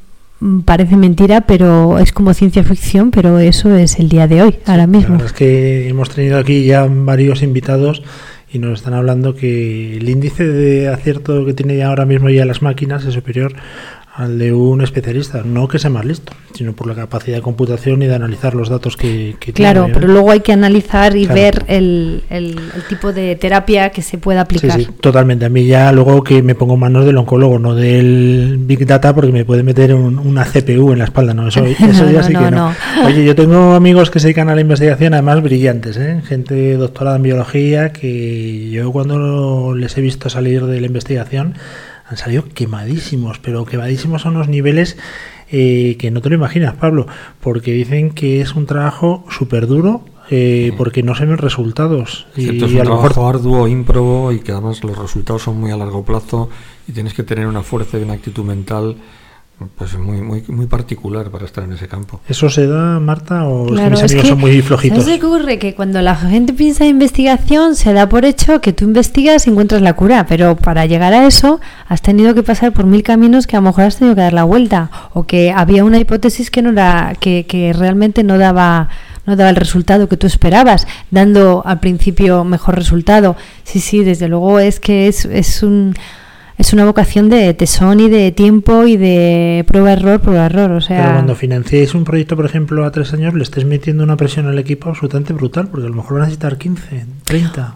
[0.65, 4.83] parece mentira, pero es como ciencia ficción, pero eso es el día de hoy, ahora
[4.83, 5.13] La mismo.
[5.15, 8.03] verdad es que hemos tenido aquí ya varios invitados
[8.53, 12.45] y nos están hablando que el índice de acierto que tiene ya ahora mismo ya
[12.45, 13.55] las máquinas es superior
[14.17, 15.43] al de un especialista.
[15.45, 18.71] No que sea más listo, sino por la capacidad de computación y de analizar los
[18.71, 19.99] datos que, que Claro, tiene.
[20.01, 21.41] pero luego hay que analizar y Claro.
[21.41, 24.81] ver el, el- el tipo de terapia que se pueda Sí, aplicar.
[24.81, 25.45] sí, totalmente.
[25.45, 29.15] A mí ya luego que me pongo en manos del oncólogo, no del Big Data,
[29.15, 31.35] porque me puede meter un- una CPU en la espalda.
[31.35, 32.57] No, eso, eso No, ya no, sí no, que no.
[32.71, 33.07] no.
[33.07, 36.23] Oye, yo tengo amigos que se dedican a la investigación, además brillantes, ¿eh?
[36.27, 41.55] gente doctorada en biología, que yo cuando les he visto salir de la investigación
[42.09, 44.97] han salido quemadísimos, pero quemadísimos a unos niveles
[45.51, 47.07] eh, que no te lo imaginas, Pablo,
[47.41, 50.05] porque dicen que es un trabajo súper duro.
[50.29, 54.33] eh, porque no se ven resultados y, es un a lo mejor trabajo arduo, ímprobo
[54.33, 56.51] y que además los resultados son muy a largo plazo
[56.89, 58.97] y tienes que tener una fuerza y una actitud mental
[59.75, 62.21] pues muy muy muy particular para estar en ese campo.
[62.29, 65.05] ¿Eso se da, Marta, o Claro, es que mis es amigos que, son muy flojitos?
[65.05, 65.59] ¿Sabes qué ocurre?
[65.59, 69.51] Que cuando la gente piensa en investigación, se da por hecho que tú investigas y
[69.51, 73.47] encuentras la cura, pero para llegar a eso has tenido que pasar por mil caminos
[73.47, 76.51] que a lo mejor has tenido que dar la vuelta, o que había una hipótesis
[76.51, 78.91] que no era, que, que realmente no daba
[79.27, 83.37] no daba el resultado que tú esperabas, dando al principio mejor resultado.
[83.65, 85.95] Sí, sí, desde luego es que es, es un
[86.59, 90.81] es una vocación de tesón y de tiempo y de prueba error, prueba error, o
[90.81, 94.17] sea, Pero cuando financiéis un proyecto, por ejemplo, a tres años, le estés metiendo una
[94.17, 97.75] presión al equipo absolutamente brutal, porque a lo mejor van a necesitar 15, 30.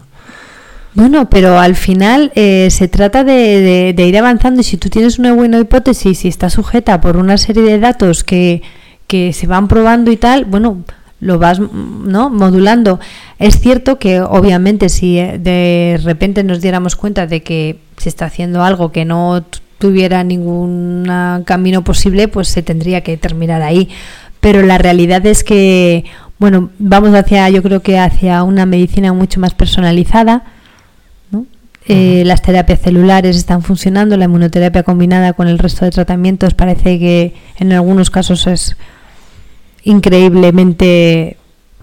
[0.94, 4.88] Bueno, pero al final eh, se trata de, de- de ir avanzando y si tú
[4.88, 8.62] tienes una buena hipótesis y está sujeta por una serie de datos que,
[9.06, 10.82] que se van probando y tal, bueno,
[11.20, 12.30] lo vas ¿no?
[12.30, 12.98] modulando.
[13.38, 18.26] Es cierto que obviamente si eh, de repente nos diéramos cuenta de que se está
[18.26, 19.44] haciendo algo que no
[19.78, 23.88] tuviera ningún ah, camino posible, pues se tendría que terminar ahí.
[24.40, 26.04] Pero la realidad es que,
[26.38, 30.44] bueno, vamos hacia, yo creo que hacia una medicina mucho más personalizada.
[31.30, 31.46] ¿no?
[31.86, 36.98] Eh, las terapias celulares están funcionando, la inmunoterapia combinada con el resto de tratamientos parece
[36.98, 38.76] que en algunos casos es
[39.84, 41.36] increíblemente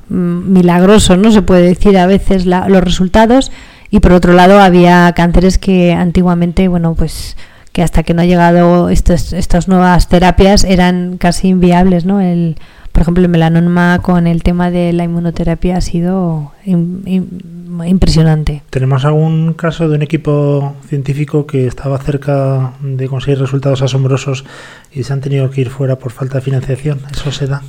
[0.10, 1.32] mm, milagroso, ¿no?
[1.32, 3.52] Se puede decir a veces la- los resultados
[3.92, 7.36] y por otro lado había cánceres que antiguamente, bueno, pues
[7.72, 12.20] que hasta que no ha llegado estos, estas nuevas terapias eran casi inviables, ¿no?
[12.22, 12.58] El,
[12.92, 18.64] por ejemplo, el melanoma con el tema de la inmunoterapia ha sido im- im- impresionante.
[18.72, 24.46] ¿Tenemos algún caso de un equipo científico que estaba cerca de conseguir resultados asombrosos
[24.92, 27.02] y se han tenido que ir fuera por falta de financiación?
[27.12, 27.62] ¿Eso se da?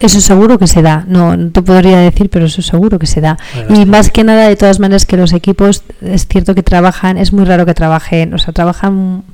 [0.00, 3.20] Eso seguro que se da, no, no te podría decir, pero eso seguro que se
[3.20, 3.36] da.
[3.66, 7.18] Bueno, Y más que nada, de todas maneras, que los equipos, es cierto que trabajan,
[7.18, 9.24] es muy raro que trabajen, o sea, trabajan,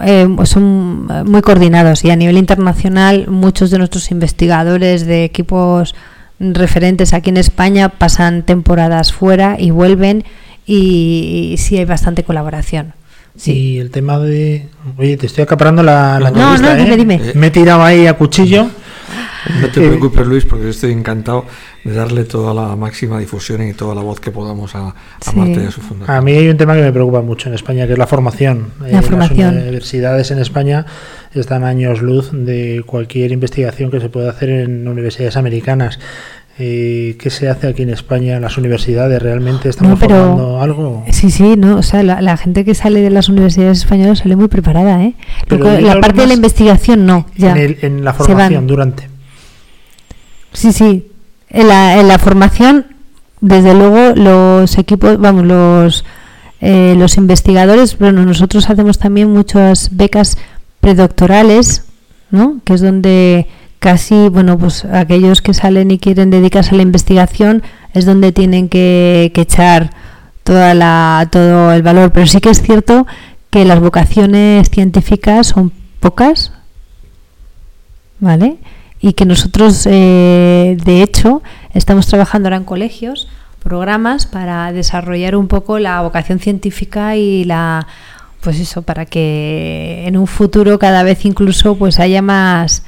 [0.00, 5.94] eh, son eh, muy coordinados y a nivel internacional muchos de nuestros investigadores de equipos
[6.38, 10.24] referentes aquí en España pasan temporadas fuera y vuelven
[10.66, 12.94] y, sí hay bastante colaboración.
[13.36, 13.52] Sí.
[13.52, 14.68] Y el tema de...
[14.98, 16.96] Oye, te estoy acaparando la, la No, entrevista, no, ¿eh?
[16.96, 17.32] dime, dime.
[17.34, 18.68] Me he tirado ahí a cuchillo.
[19.60, 21.44] No te Eh, preocupes, Luis, porque yo estoy encantado
[21.84, 25.36] de darle toda la máxima difusión y toda la voz que podamos a, a Sí.
[25.36, 26.16] Marta y a su fundación.
[26.16, 28.68] A mí hay un tema que me preocupa mucho en España, que es la formación.
[28.86, 29.54] Eh, formación.
[29.56, 30.86] Las universidades en España
[31.34, 35.98] están a años luz de cualquier investigación que se pueda hacer en universidades americanas.
[36.58, 39.22] Eh, ¿Qué se hace aquí en España en las universidades?
[39.22, 41.04] ¿Realmente estamos No, pero- formando algo?
[41.10, 44.36] Sí, sí, no, o sea, la, la gente que sale de las universidades españolas sale
[44.36, 45.14] muy preparada, ¿eh?
[45.48, 47.52] Pero la parte de la investigación no, ya.
[47.52, 49.08] En, el- en la formación, durante.
[50.52, 51.10] Sí, sí.
[51.48, 52.86] En la, en la formación,
[53.40, 56.04] desde luego, los equipos, vamos, los,
[56.60, 60.38] eh, los investigadores, bueno, nosotros hacemos también muchas becas
[60.80, 61.84] predoctorales,
[62.30, 62.60] ¿no?
[62.64, 67.62] Que es donde casi, bueno, pues aquellos que salen y quieren dedicarse a la investigación
[67.94, 69.90] es donde tienen que, que echar
[70.44, 72.12] toda la, todo el valor.
[72.12, 73.06] Pero sí que es cierto
[73.50, 76.52] que las vocaciones científicas son pocas,
[78.20, 78.56] ¿vale?
[79.02, 81.42] Y que nosotros, eh, de hecho,
[81.74, 83.28] estamos trabajando ahora en colegios,
[83.62, 87.86] programas para desarrollar un poco la vocación científica y la,
[88.40, 92.82] pues eso, para que en un futuro cada vez incluso pues haya más,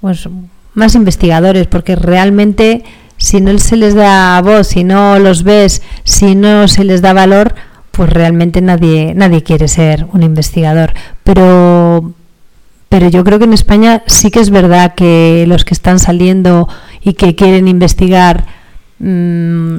[0.00, 0.28] pues
[0.74, 2.84] más investigadores, porque realmente
[3.18, 7.12] si no se les da voz, si no los ves, si no se les da
[7.12, 7.54] valor,
[7.90, 10.94] pues realmente nadie nadie quiere ser un investigador.
[11.22, 12.14] Pero
[12.92, 16.68] pero yo creo que en España sí que es verdad que los que están saliendo
[17.00, 18.44] y que quieren investigar
[18.98, 19.78] mm,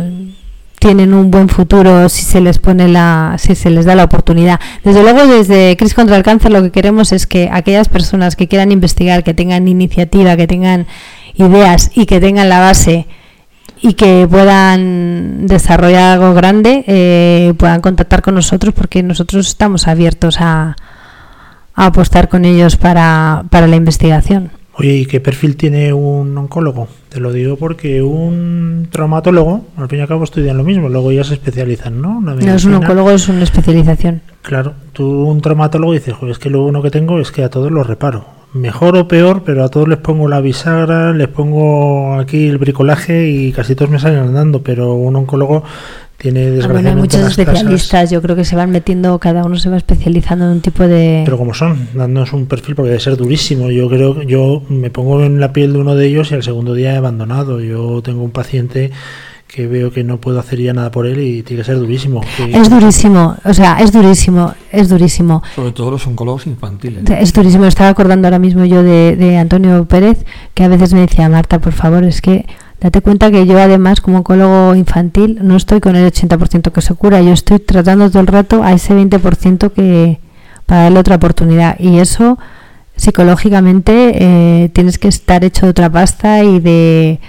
[0.80, 4.60] tienen un buen futuro si se les pone la si se les da la oportunidad.
[4.84, 8.48] Desde luego desde Cris contra el cáncer lo que queremos es que aquellas personas que
[8.48, 10.88] quieran investigar, que tengan iniciativa, que tengan
[11.36, 13.06] ideas y que tengan la base
[13.80, 20.38] y que puedan desarrollar algo grande, eh, puedan contactar con nosotros porque nosotros estamos abiertos
[20.40, 20.76] a,
[21.76, 24.52] a apostar con ellos para, para la investigación.
[24.76, 26.88] Oye, ¿y qué perfil tiene un oncólogo?
[27.10, 31.12] Te lo digo porque un traumatólogo, al fin y al cabo, estudian lo mismo, luego
[31.12, 32.20] ya se especializan, ¿no?
[32.20, 34.22] No es un oncólogo, es una especialización.
[34.42, 37.50] Claro, tú un traumatólogo dices, "Joder, es que lo uno que tengo es que a
[37.52, 38.26] todos los reparo.
[38.54, 43.28] Mejor o peor, pero a todos les pongo la bisagra, les pongo aquí el bricolaje
[43.28, 45.64] y casi todos me salen andando, pero un oncólogo
[46.24, 49.44] tiene Ah, bueno, hay desgraciadamente muchos tasas- especialistas, yo creo que se van metiendo, cada
[49.44, 51.22] uno se va especializando en un tipo de...
[51.26, 53.70] Pero como son, dándonos un perfil porque debe ser durísimo.
[53.70, 56.42] Yo creo que yo me pongo en la piel de uno de ellos y al
[56.44, 57.60] segundo día he abandonado.
[57.62, 58.90] Yo tengo un paciente
[59.48, 62.22] que veo que no puedo hacer ya nada por él y tiene que ser durísimo.
[62.38, 65.44] que- Es durísimo, o sea, es durísimo, es durísimo.
[65.56, 67.04] Sobre todo los oncólogos infantiles.
[67.20, 71.02] Es durísimo, estaba acordando ahora mismo yo de, de Antonio Pérez, que a veces me
[71.02, 72.46] decía, Marta, por favor, es que
[72.84, 76.94] date cuenta que yo además como oncólogo infantil no estoy con el 80% que se
[76.94, 80.20] cura, yo estoy tratando todo el rato a ese 20% que
[80.66, 81.80] para darle otra oportunidad.
[81.80, 82.38] Y eso
[82.96, 84.12] psicológicamente
[84.64, 87.20] eh, tienes que estar hecho de otra pasta y de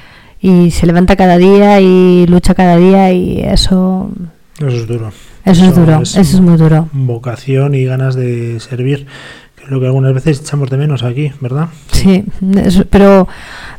[0.41, 4.11] y se levanta cada día y lucha cada día y eso
[4.59, 5.11] Eso es duro.
[5.45, 6.89] eso es duro, es- eso es muy duro.
[6.93, 9.07] Vocación y ganas de servir,
[9.69, 11.69] lo que algunas veces echamos de menos aquí, ¿verdad?
[11.93, 12.25] Sí,
[12.91, 13.27] pero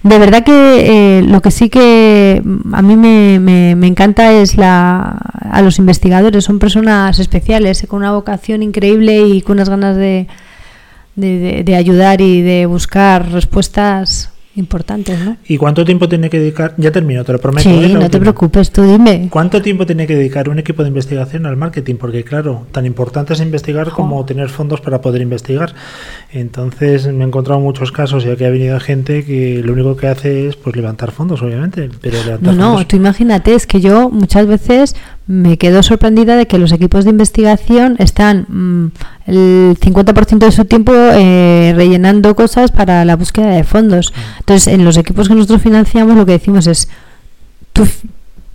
[0.04, 2.41] de verdad que eh, lo que sí que
[2.74, 5.17] a mí me, me- me encanta es la
[5.52, 10.28] a los investigadores, son personas especiales, con una vocación increíble y con unas ganas de,
[11.15, 15.38] de- de ayudar y de buscar respuestas importantes, ¿no?
[15.48, 16.74] ¿Y cuánto tiempo tiene que dedicar?
[16.78, 17.70] Ya termino, te lo prometo.
[17.70, 17.94] Sí, ¿eh?
[17.94, 19.28] No te preocupes, tú dime.
[19.30, 21.96] ¿Cuánto tiempo tiene que dedicar un equipo de investigación al marketing?
[21.96, 25.74] Porque claro, tan importante es investigar como tener fondos para poder investigar.
[26.32, 30.08] Entonces me he encontrado muchos casos y aquí ha venido gente que lo único que
[30.08, 33.82] hace es pues levantar fondos, obviamente, pero No, levantar no, fondos tú imagínate, es que
[33.82, 34.96] yo muchas veces
[35.28, 38.92] me quedo sorprendida de que los equipos de investigación están mm,
[39.26, 44.14] el 50% de su tiempo eh, rellenando cosas para la búsqueda de fondos.
[44.40, 46.90] Entonces, en los equipos que nosotros financiamos lo que decimos es,
[47.74, 47.88] tú,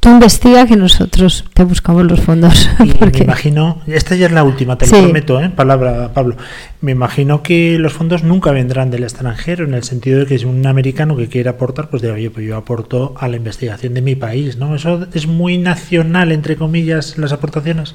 [0.00, 2.68] tú investiga que nosotros te buscamos los fondos.
[2.80, 4.92] Y me Porque, imagino, esta ya es la última, te Sí.
[4.96, 5.50] lo prometo, ¿eh?
[5.50, 6.36] palabra Pablo.
[6.80, 10.46] Me imagino que los fondos nunca vendrán del extranjero, en el sentido de que si
[10.46, 14.00] un americano que quiere aportar, pues de oye, pues yo aporto a la investigación de
[14.02, 14.74] mi país, ¿no?
[14.74, 17.94] Eso es muy nacional, entre comillas, las aportaciones.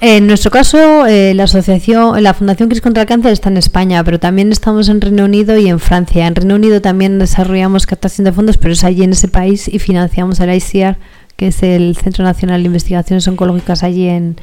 [0.00, 4.02] En nuestro caso, eh, la asociación, la Fundación Cris contra el Cáncer está en España,
[4.04, 6.26] pero también estamos en Reino Unido y en Francia.
[6.26, 9.78] En Reino Unido también desarrollamos captación de fondos, pero es allí en ese país y
[9.78, 10.96] financiamos el ICR,
[11.40, 14.36] que es el Centro Nacional de Investigaciones Oncológicas allí en,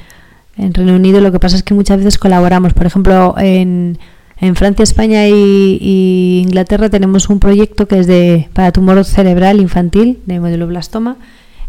[0.57, 1.21] en Reino Unido.
[1.21, 2.73] Lo que pasa es que muchas veces colaboramos.
[2.73, 3.99] Por ejemplo, en,
[4.39, 10.21] en Francia, España y, Inglaterra tenemos un proyecto que es de para tumor cerebral infantil,
[10.25, 11.17] de modeloblastoma,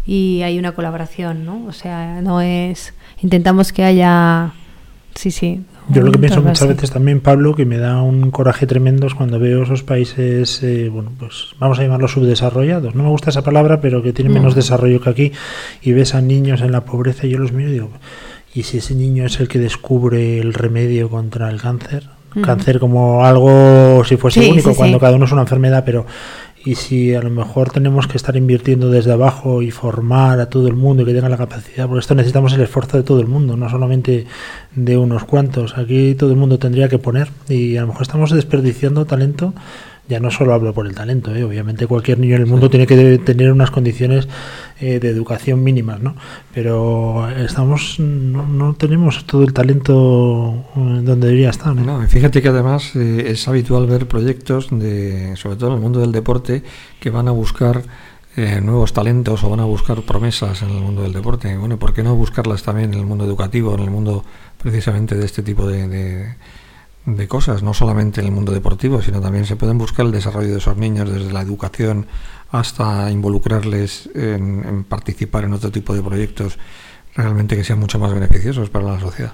[0.03, 1.63] y hay una colaboración, ¿no?
[1.67, 2.95] O sea, no es...
[3.21, 4.53] Intentamos que haya...
[5.15, 5.61] Sí, sí.
[5.89, 9.15] Yo lo que pienso muchas veces también, Pablo, que me da un coraje tremendo es
[9.15, 12.93] cuando veo esos países, eh, bueno, pues vamos a llamarlos subdesarrollados.
[12.95, 14.55] No me gusta esa palabra, pero que tienen menos No.
[14.57, 15.31] desarrollo que aquí.
[15.81, 17.89] Y ves a niños en la pobreza y yo los miro y digo,
[18.53, 22.03] ¿y si ese niño es el que descubre el remedio contra el cáncer?
[22.43, 25.01] Cáncer como algo, si fuese Sí, único, sí, cuando sí.
[25.01, 26.05] cada uno es una enfermedad, pero
[26.65, 30.67] y si a lo mejor tenemos que estar invirtiendo desde abajo y formar a todo
[30.67, 33.27] el mundo y que tenga la capacidad, porque esto necesitamos el esfuerzo de todo el
[33.27, 34.25] mundo, no solamente
[34.75, 35.77] de unos cuantos.
[35.77, 39.53] Aquí todo el mundo tendría que poner y a lo mejor estamos desperdiciando talento.
[40.09, 41.43] Ya no solo hablo por el talento, ¿eh?
[41.43, 44.27] obviamente cualquier niño en el mundo tiene que tener unas condiciones
[44.79, 46.15] eh, de educación mínimas, ¿no?
[46.53, 51.75] Pero estamos no, tenemos todo el talento eh, donde debería estar.
[51.75, 52.01] ¿no?
[52.07, 56.11] Fíjate que además eh, es habitual ver proyectos, de, sobre todo en el mundo del
[56.11, 56.63] deporte,
[56.99, 57.83] que van a buscar
[58.35, 61.55] eh, nuevos talentos o van a buscar promesas en el mundo del deporte.
[61.57, 64.23] Bueno, ¿por qué no buscarlas también en el mundo educativo, en el mundo
[64.61, 66.35] precisamente de este tipo de, de-
[67.05, 67.63] de cosas?
[67.63, 70.77] No solamente en el mundo deportivo, sino también se pueden buscar el desarrollo de esos
[70.77, 72.07] niños desde la educación
[72.51, 76.57] hasta involucrarles en, en participar en otro tipo de proyectos
[77.15, 79.33] realmente que sean mucho más beneficiosos para la sociedad.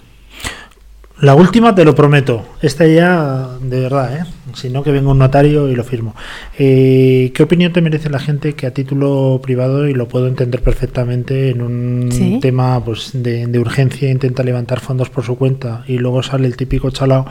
[1.19, 2.45] La última te lo prometo.
[2.62, 4.25] Esta ya, de verdad, ¿eh?
[4.54, 6.16] Si no, que venga un notario y lo firmo.
[6.58, 10.62] Eh, ¿Qué opinión te merece la gente que a título privado, y lo puedo entender
[10.62, 12.40] perfectamente, en un Sí.
[12.42, 16.56] tema pues de, de urgencia intenta levantar fondos por su cuenta y luego sale el
[16.58, 17.26] típico chalao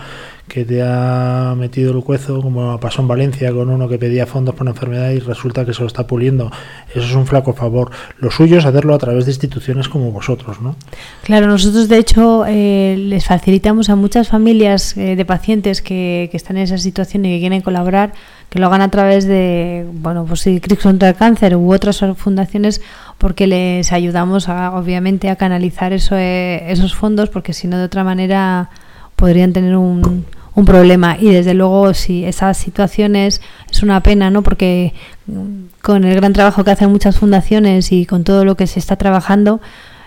[0.48, 4.54] que te ha metido el cuezo, como pasó en Valencia con uno que pedía fondos
[4.54, 6.50] por una enfermedad y resulta que se lo está puliendo?
[6.94, 7.90] Eso es un flaco favor.
[8.18, 10.76] Lo suyo es hacerlo a través de instituciones como vosotros, ¿no?
[11.22, 16.36] Claro, nosotros de hecho eh, les facilitamos a muchas familias eh, de pacientes que, que
[16.36, 18.12] están en esa situación y que quieren colaborar,
[18.48, 22.04] que lo hagan a través de, bueno, pues sí, Crix contra el cáncer u otras
[22.16, 22.80] fundaciones,
[23.18, 27.84] porque les ayudamos a, obviamente a canalizar eso, eh, esos fondos, porque si no de
[27.84, 28.70] otra manera
[29.16, 30.24] podrían tener un,
[30.54, 31.16] un problema.
[31.18, 33.40] Y desde luego, sí, esas situaciones
[33.70, 34.42] es una pena, ¿no?
[34.42, 34.94] Porque
[35.26, 38.78] mm, con el gran trabajo que hacen muchas fundaciones y con todo lo que se
[38.78, 39.60] está trabajando,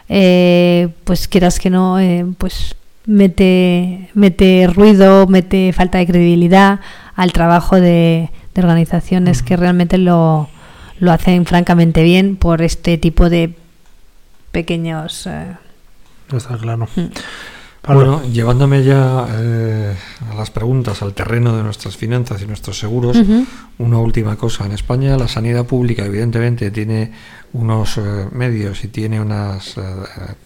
[0.10, 2.77] eh, pues quieras que no, eh, pues
[3.08, 6.80] mete, mete ruido, mete falta de credibilidad
[7.16, 10.50] al trabajo de, de organizaciones que realmente lo,
[11.00, 13.56] lo hacen francamente bien por este tipo de
[14.52, 15.26] pequeños...
[15.26, 15.56] eh,
[16.32, 16.88] Está claro.
[16.96, 17.06] Mm.
[17.88, 18.18] Pablo.
[18.20, 19.96] Bueno, llevándome ya eh,
[20.30, 23.18] a las preguntas, al terreno de nuestras finanzas y nuestros seguros,
[23.78, 24.66] una última cosa.
[24.66, 27.12] En España la sanidad pública evidentemente tiene
[27.54, 29.82] unos eh, medios y tiene unas eh,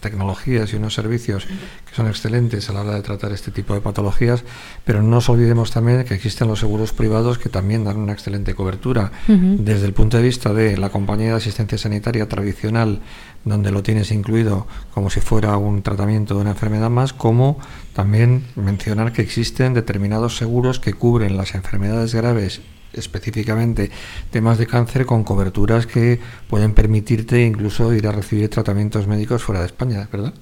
[0.00, 3.80] tecnologías y unos servicios que son excelentes a la hora de tratar este tipo de
[3.80, 4.44] patologías,
[4.84, 8.54] pero no nos olvidemos también que existen los seguros privados que también dan una excelente
[8.54, 9.10] cobertura.
[9.26, 13.00] Desde el punto de vista de la compañía de asistencia sanitaria tradicional,
[13.44, 17.58] donde lo tienes incluido como si fuera un tratamiento de una enfermedad más, como
[17.92, 22.60] también mencionar que existen determinados seguros que cubren las enfermedades graves,
[22.92, 23.90] específicamente
[24.30, 29.60] temas de cáncer, con coberturas que pueden permitirte incluso ir a recibir tratamientos médicos fuera
[29.60, 30.34] de España, ¿verdad?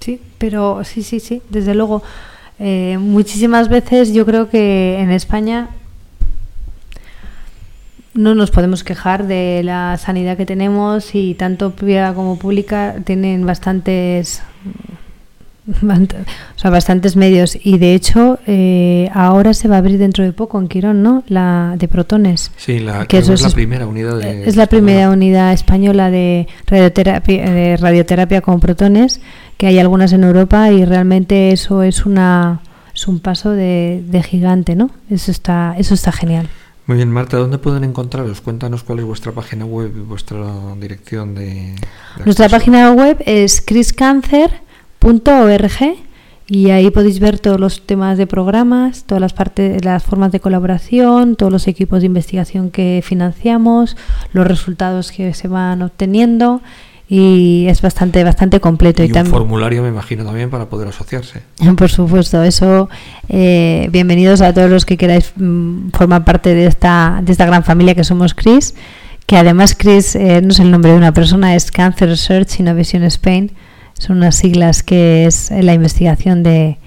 [0.00, 2.02] Sí, pero sí, sí, sí, desde luego.
[2.60, 5.70] Eh, muchísimas veces yo creo que en España
[8.14, 13.44] no nos podemos quejar de la sanidad que tenemos y tanto privada como pública tienen
[13.44, 14.42] bastantes
[15.82, 20.32] o sea, bastantes medios y de hecho eh, ahora se va a abrir dentro de
[20.32, 21.24] poco en Quirón, ¿no?
[21.26, 22.52] La de protones.
[22.56, 24.46] Sí, la, Que eso es la primera unidad de...
[24.46, 25.16] Es la primera española.
[25.16, 29.20] unidad española de radioterapia, de radioterapia con protones,
[29.56, 32.60] que hay algunas en Europa y realmente eso es una
[32.94, 34.90] es un paso de, de gigante, ¿no?
[35.10, 36.48] Eso está eso está genial.
[36.86, 38.42] Muy bien, Marta, ¿dónde pueden encontraros?
[38.42, 40.44] Cuéntanos cuál es vuestra página web y vuestra
[40.78, 41.74] dirección de...
[42.18, 45.96] de Nuestra página web es criscancer.org
[46.46, 50.40] y ahí podéis ver todos los temas de programas, todas las partes, las formas de
[50.40, 53.96] colaboración, todos los equipos de investigación que financiamos,
[54.34, 56.60] los resultados que se van obteniendo
[57.08, 60.88] y es bastante bastante completo Y y, un también formulario, me imagino, también para poder
[60.88, 61.42] asociarse.
[61.76, 62.88] por supuesto, eso.
[63.28, 67.64] eh, bienvenidos a todos los que queráis mm, formar parte de esta, de esta gran
[67.64, 68.74] familia que somos CRIS.
[69.26, 73.02] Que además CRIS eh, no es el nombre de una persona, es Cancer Research Innovation
[73.04, 73.52] Spain.
[73.98, 76.78] Son unas siglas que es la investigación de,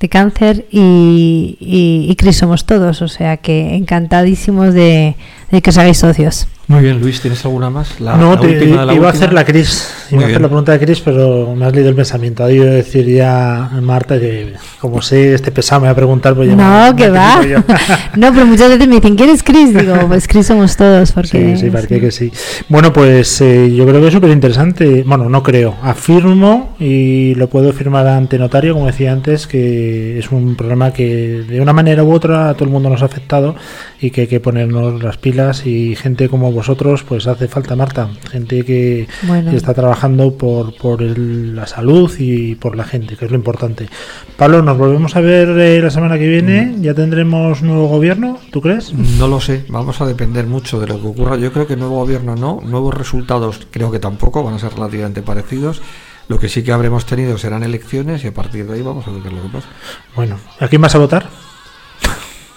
[0.00, 3.02] de cáncer y, y, y CRIS somos todos.
[3.02, 5.16] O sea que encantadísimos de,
[5.50, 6.46] de que os hagáis socios.
[6.68, 8.00] Muy bien, Luis, ¿tienes alguna más?
[8.00, 9.08] La, no, la te, última de la iba a última.
[9.10, 10.42] hacer la Cris, Muy iba a hacer bien.
[10.42, 12.42] la pregunta de Cris, pero me has leído el pensamiento.
[12.42, 16.56] Ha decir ya Marta que, como sé, este pesado me va a preguntar, pues ya
[16.56, 17.40] No, me- que me va.
[18.16, 19.72] No, pero muchas veces me dicen, ¿quién es Chris?
[19.72, 21.12] Digo, pues Chris somos todos.
[21.12, 22.32] Porque, Sí, sí, parece que sí.
[22.68, 25.04] Bueno, pues eh, yo creo que es súper interesante.
[25.06, 25.76] Bueno, no creo.
[25.84, 31.44] Afirmo y lo puedo firmar ante notario, como decía antes, que es un programa que
[31.48, 33.54] de una manera u otra a todo el mundo nos ha afectado
[34.00, 38.08] y que hay que ponernos las pilas y gente como vosotros, pues hace falta, Marta.
[38.30, 39.50] Gente que, Bueno.
[39.52, 43.36] que está trabajando por, por el- la salud y por la gente, que es lo
[43.36, 43.88] importante.
[44.36, 46.74] Pablo, nos volvemos a ver eh, la semana que viene.
[46.80, 48.38] ¿Ya tendremos nuevo gobierno?
[48.50, 48.92] ¿Tú crees?
[48.92, 51.36] No lo sé, vamos a depender mucho de lo que ocurra.
[51.36, 55.22] Yo creo que nuevo gobierno no, nuevos resultados creo que tampoco, van a ser relativamente
[55.22, 55.80] parecidos.
[56.28, 59.12] Lo que sí que habremos tenido serán elecciones y a partir de ahí vamos a
[59.12, 59.68] ver qué es lo que pasa.
[60.16, 61.28] Bueno, ¿a quién vas a votar?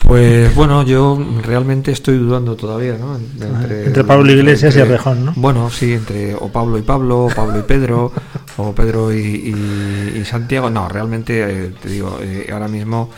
[0.09, 3.15] Pues bueno, yo realmente estoy dudando todavía, ¿no?
[3.15, 5.33] En- Entre Pablo Iglesias y Errejón, ¿no?
[5.35, 8.11] Bueno, sí, entre o Pablo y Pablo, o Pablo y Pedro,
[8.57, 10.71] o Pedro y, y- y Santiago.
[10.71, 13.11] No, realmente, eh, te digo, eh, ahora mismo,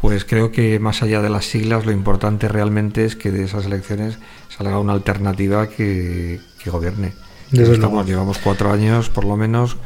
[0.00, 3.66] pues creo que más allá de las siglas, lo importante realmente es que de esas
[3.66, 4.18] elecciones
[4.48, 7.12] salga una alternativa que, que gobierne.
[7.50, 8.08] Desde Estamos- luego.
[8.08, 9.76] llevamos cuatro años, por lo menos,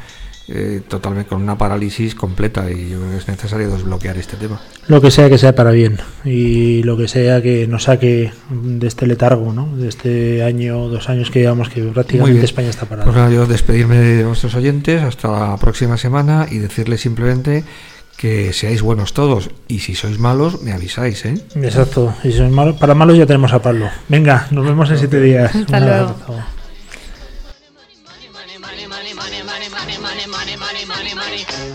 [0.47, 4.61] eh, totalmente con una parálisis completa y yo creo que es necesario desbloquear este tema.
[4.87, 8.87] Lo que sea que sea para bien y lo que sea que nos saque de
[8.87, 9.75] este letargo, ¿no?
[9.75, 12.45] De este año, dos años que llevamos que prácticamente.
[12.45, 13.05] España está parada.
[13.05, 17.63] Pues nada, yo despedirme de nuestros oyentes hasta la próxima semana y decirles simplemente
[18.15, 21.35] que seáis buenos todos y si sois malos me avisáis, ¿eh?
[21.55, 22.13] Exacto.
[22.23, 23.89] Y si son malos, para malos ya tenemos a Pablo.
[24.09, 25.55] Venga, nos vemos en siete días.
[25.55, 26.15] Hasta Un luego.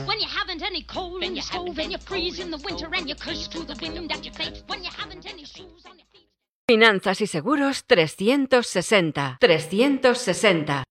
[0.06, 3.06] When you haven't any coal in your stove and you freeze in the winter and
[3.06, 4.64] you curse to the wind at your face.
[4.66, 6.28] When you haven't any shoes on your feet.
[6.66, 9.36] Finanzas y Seguros 360.
[9.38, 10.84] 360.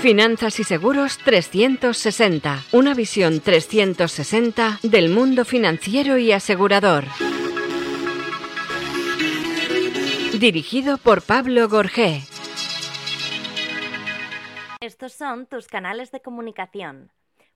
[0.00, 2.62] Finanzas y Seguros 360.
[2.72, 7.04] Una visión 360 del mundo financiero y asegurador.
[10.38, 12.22] Dirigido por Pablo Gorgé.
[14.80, 17.10] Estos son tus canales de comunicación.